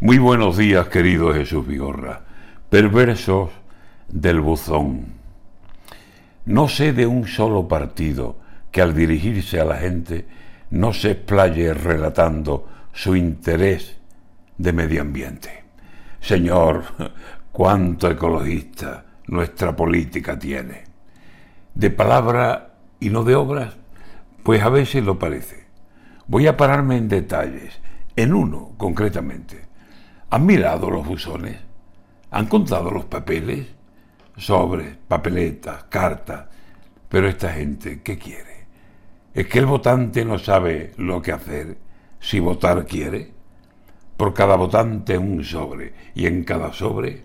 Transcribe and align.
Muy 0.00 0.18
buenos 0.18 0.56
días, 0.56 0.88
querido 0.88 1.32
Jesús 1.32 1.64
Vigorra. 1.64 2.24
Perversos 2.68 3.50
del 4.08 4.40
buzón. 4.40 5.06
No 6.46 6.68
sé 6.68 6.92
de 6.92 7.06
un 7.06 7.28
solo 7.28 7.68
partido 7.68 8.40
que 8.72 8.82
al 8.82 8.92
dirigirse 8.92 9.60
a 9.60 9.64
la 9.64 9.76
gente 9.76 10.26
no 10.70 10.92
se 10.92 11.12
explaye 11.12 11.72
relatando 11.72 12.68
su 12.92 13.14
interés 13.14 13.96
de 14.58 14.72
medio 14.72 15.00
ambiente. 15.00 15.62
Señor, 16.20 16.82
cuánto 17.52 18.10
ecologista 18.10 19.04
nuestra 19.28 19.76
política 19.76 20.36
tiene. 20.36 20.84
De 21.72 21.90
palabra 21.90 22.74
y 22.98 23.10
no 23.10 23.22
de 23.22 23.36
obras, 23.36 23.76
pues 24.42 24.60
a 24.60 24.70
veces 24.70 25.04
lo 25.04 25.20
parece. 25.20 25.66
Voy 26.26 26.48
a 26.48 26.56
pararme 26.56 26.96
en 26.96 27.08
detalles, 27.08 27.80
en 28.16 28.34
uno 28.34 28.72
concretamente. 28.76 29.72
¿Han 30.30 30.46
mirado 30.46 30.90
los 30.90 31.06
buzones? 31.06 31.56
¿Han 32.30 32.46
contado 32.46 32.90
los 32.90 33.04
papeles? 33.04 33.66
Sobres, 34.36 34.96
papeletas, 35.06 35.84
cartas. 35.84 36.46
Pero 37.08 37.28
esta 37.28 37.52
gente, 37.52 38.02
¿qué 38.02 38.18
quiere? 38.18 38.66
¿Es 39.32 39.46
que 39.46 39.58
el 39.58 39.66
votante 39.66 40.24
no 40.24 40.38
sabe 40.38 40.92
lo 40.96 41.22
que 41.22 41.32
hacer 41.32 41.78
si 42.20 42.40
votar 42.40 42.86
quiere? 42.86 43.32
Por 44.16 44.32
cada 44.34 44.56
votante 44.56 45.18
un 45.18 45.44
sobre 45.44 45.92
y 46.14 46.26
en 46.26 46.44
cada 46.44 46.72
sobre 46.72 47.24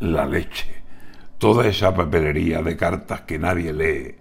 la 0.00 0.26
leche. 0.26 0.82
Toda 1.38 1.66
esa 1.66 1.94
papelería 1.94 2.62
de 2.62 2.76
cartas 2.76 3.22
que 3.22 3.38
nadie 3.38 3.72
lee, 3.72 4.16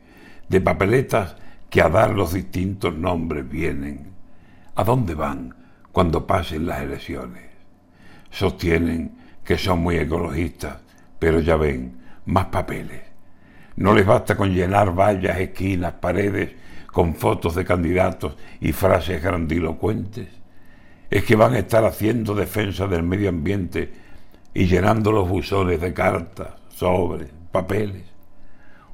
de 0.47 0.61
papeletas 0.61 1.35
que 1.69 1.81
a 1.81 1.89
dar 1.89 2.11
los 2.11 2.33
distintos 2.33 2.93
nombres 2.95 3.47
vienen. 3.49 4.13
¿A 4.75 4.83
dónde 4.83 5.15
van 5.15 5.55
cuando 5.91 6.25
pasen 6.25 6.65
las 6.65 6.81
elecciones? 6.81 7.48
Sostienen 8.29 9.17
que 9.43 9.57
son 9.57 9.79
muy 9.79 9.97
ecologistas, 9.97 10.77
pero 11.17 11.39
ya 11.39 11.55
ven, 11.55 11.97
más 12.25 12.45
papeles. 12.45 13.01
No 13.75 13.93
les 13.93 14.05
basta 14.05 14.35
con 14.35 14.53
llenar 14.53 14.93
vallas, 14.93 15.39
esquinas, 15.39 15.93
paredes 15.93 16.51
con 16.91 17.15
fotos 17.15 17.55
de 17.55 17.65
candidatos 17.65 18.35
y 18.59 18.71
frases 18.71 19.23
grandilocuentes. 19.23 20.27
Es 21.09 21.23
que 21.23 21.35
van 21.35 21.53
a 21.53 21.59
estar 21.59 21.85
haciendo 21.85 22.35
defensa 22.35 22.87
del 22.87 23.03
medio 23.03 23.29
ambiente 23.29 23.91
y 24.53 24.65
llenando 24.65 25.11
los 25.11 25.27
buzones 25.27 25.79
de 25.81 25.93
cartas, 25.93 26.49
sobres, 26.69 27.29
papeles. 27.51 28.03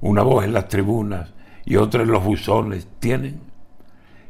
Una 0.02 0.24
voz 0.24 0.46
en 0.46 0.54
las 0.54 0.68
tribunas 0.68 1.34
y 1.66 1.78
otra 1.78 2.04
en 2.04 2.12
los 2.12 2.24
buzones 2.24 2.88
tienen. 3.00 3.42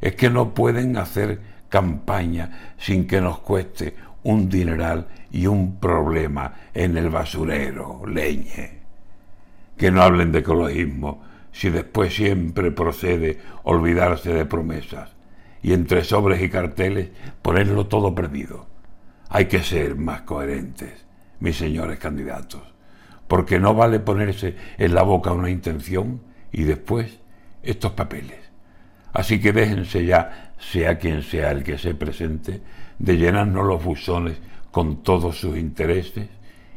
Es 0.01 0.15
que 0.15 0.29
no 0.29 0.53
pueden 0.53 0.97
hacer 0.97 1.39
campaña 1.69 2.73
sin 2.77 3.07
que 3.07 3.19
nos 3.19 3.39
cueste 3.39 3.95
un 4.25 4.49
dineral 4.49 5.07
y 5.31 5.45
un 5.45 5.79
problema 5.79 6.55
en 6.73 6.97
el 6.97 7.09
basurero, 7.09 8.01
leñe. 8.07 8.79
Que 9.77 9.91
no 9.91 10.01
hablen 10.01 10.31
de 10.31 10.39
ecologismo 10.39 11.23
si 11.51 11.69
después 11.69 12.15
siempre 12.15 12.71
procede 12.71 13.39
olvidarse 13.63 14.33
de 14.33 14.45
promesas 14.45 15.11
y 15.61 15.73
entre 15.73 16.03
sobres 16.03 16.41
y 16.41 16.49
carteles 16.49 17.09
ponerlo 17.41 17.85
todo 17.85 18.15
perdido. 18.15 18.65
Hay 19.29 19.45
que 19.45 19.61
ser 19.61 19.95
más 19.95 20.21
coherentes, 20.21 21.05
mis 21.39 21.57
señores 21.57 21.99
candidatos, 21.99 22.63
porque 23.27 23.59
no 23.59 23.75
vale 23.75 23.99
ponerse 23.99 24.55
en 24.77 24.95
la 24.95 25.03
boca 25.03 25.33
una 25.33 25.51
intención 25.51 26.21
y 26.51 26.63
después 26.63 27.19
estos 27.61 27.91
papeles. 27.91 28.44
Así 29.15 29.39
que 29.39 29.53
déjense 29.53 30.05
ya, 30.05 30.51
sea 30.59 30.97
quien 30.97 31.23
sea 31.23 31.51
el 31.51 31.63
que 31.63 31.77
se 31.77 31.95
presente, 31.95 32.59
de 32.99 33.17
llenarnos 33.17 33.65
los 33.65 33.81
buzones 33.81 34.37
con 34.71 35.03
todos 35.03 35.39
sus 35.39 35.57
intereses 35.57 36.27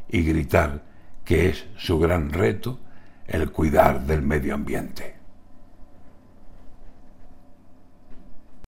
y 0.08 0.22
gritar 0.22 0.84
que 1.25 1.48
es 1.48 1.66
su 1.77 1.98
gran 1.98 2.31
reto 2.31 2.78
el 3.27 3.50
cuidar 3.50 4.06
del 4.06 4.22
medio 4.22 4.54
ambiente. 4.54 5.18